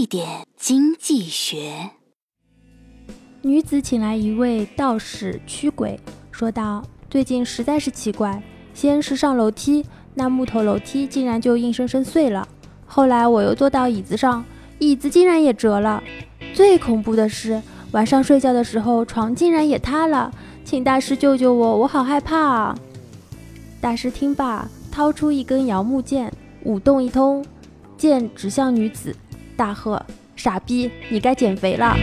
[0.00, 1.90] 一点经济学。
[3.42, 6.00] 女子请来一位道士驱鬼，
[6.30, 8.42] 说道：“最近实在是奇怪，
[8.72, 9.84] 先是上楼梯，
[10.14, 12.48] 那木头楼梯竟然就硬生生碎了；
[12.86, 14.42] 后来我又坐到椅子上，
[14.78, 16.02] 椅子竟然也折了。
[16.54, 17.60] 最恐怖的是，
[17.92, 20.32] 晚上睡觉的时候，床竟然也塌了。
[20.64, 22.78] 请大师救救我，我好害怕啊！”
[23.82, 26.32] 大师听罢，掏出一根摇木剑，
[26.64, 27.44] 舞动一通，
[27.98, 29.14] 剑指向女子，
[29.60, 30.02] 大喝
[30.36, 31.94] ：“傻逼，你该减肥了！”